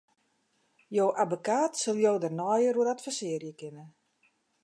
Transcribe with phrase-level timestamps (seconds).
[0.97, 3.85] Jo abbekaat sil jo dêr neier oer advisearje kinne.